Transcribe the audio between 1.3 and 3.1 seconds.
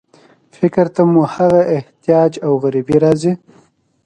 هغه احتیاج او غریبي